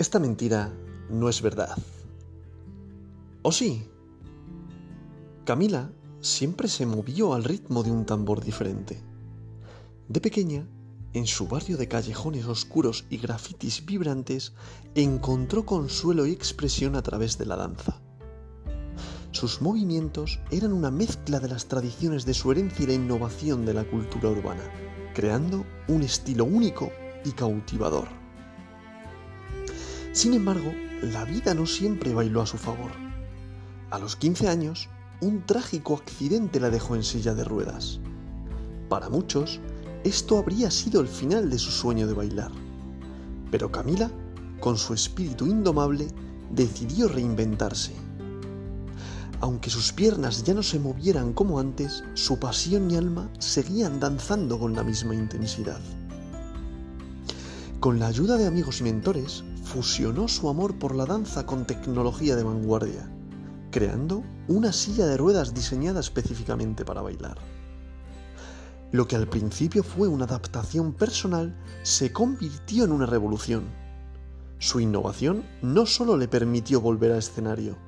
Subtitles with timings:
[0.00, 0.72] Esta mentira
[1.10, 1.76] no es verdad.
[3.42, 3.86] ¿O sí?
[5.44, 5.92] Camila
[6.22, 8.98] siempre se movió al ritmo de un tambor diferente.
[10.08, 10.66] De pequeña,
[11.12, 14.54] en su barrio de callejones oscuros y grafitis vibrantes,
[14.94, 18.00] encontró consuelo y expresión a través de la danza.
[19.32, 23.74] Sus movimientos eran una mezcla de las tradiciones de su herencia y la innovación de
[23.74, 24.64] la cultura urbana,
[25.14, 26.90] creando un estilo único
[27.22, 28.19] y cautivador.
[30.12, 32.90] Sin embargo, la vida no siempre bailó a su favor.
[33.90, 34.88] A los 15 años,
[35.20, 38.00] un trágico accidente la dejó en silla de ruedas.
[38.88, 39.60] Para muchos,
[40.04, 42.50] esto habría sido el final de su sueño de bailar.
[43.50, 44.10] Pero Camila,
[44.60, 46.08] con su espíritu indomable,
[46.50, 47.92] decidió reinventarse
[49.40, 54.58] aunque sus piernas ya no se movieran como antes, su pasión y alma seguían danzando
[54.58, 55.80] con la misma intensidad.
[57.80, 62.34] Con la ayuda de amigos y mentores, fusionó su amor por la danza con tecnología
[62.34, 63.08] de vanguardia,
[63.70, 67.38] creando una silla de ruedas diseñada específicamente para bailar.
[68.90, 73.62] Lo que al principio fue una adaptación personal se convirtió en una revolución.
[74.58, 77.78] Su innovación no solo le permitió volver al escenario,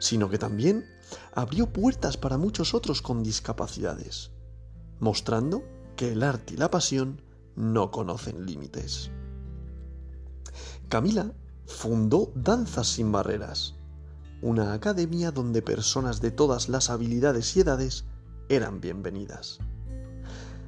[0.00, 0.84] sino que también
[1.34, 4.30] abrió puertas para muchos otros con discapacidades,
[5.00, 5.62] mostrando
[5.96, 7.22] que el arte y la pasión
[7.56, 9.10] no conocen límites.
[10.88, 11.32] Camila
[11.66, 13.74] fundó Danzas sin Barreras,
[14.42, 18.04] una academia donde personas de todas las habilidades y edades
[18.48, 19.58] eran bienvenidas.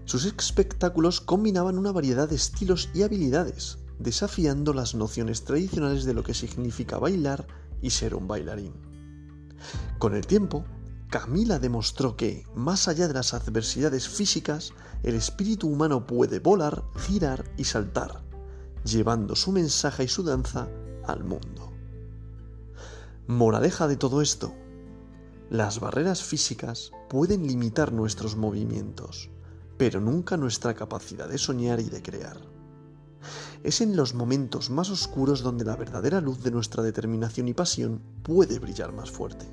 [0.05, 6.23] Sus espectáculos combinaban una variedad de estilos y habilidades, desafiando las nociones tradicionales de lo
[6.23, 7.47] que significa bailar
[7.83, 8.73] y ser un bailarín.
[9.99, 10.65] Con el tiempo,
[11.11, 17.45] Camila demostró que, más allá de las adversidades físicas, el espíritu humano puede volar, girar
[17.57, 18.23] y saltar,
[18.87, 20.69] llevando su mensaje y su danza
[21.07, 21.73] al mundo.
[23.27, 24.55] Moraleja de todo esto.
[25.51, 29.31] Las barreras físicas pueden limitar nuestros movimientos,
[29.77, 32.39] pero nunca nuestra capacidad de soñar y de crear.
[33.63, 38.01] Es en los momentos más oscuros donde la verdadera luz de nuestra determinación y pasión
[38.23, 39.47] puede brillar más fuerte.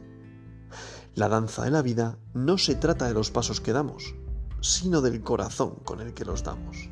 [1.16, 4.16] La danza de la vida no se trata de los pasos que damos,
[4.62, 6.90] sino del corazón con el que los damos.